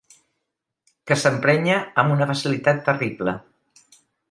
[1.11, 3.39] Que s'emprenya amb una facilitat terrible.